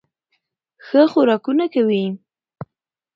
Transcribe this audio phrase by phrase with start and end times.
[0.85, 2.03] ښه خوراکونه کوي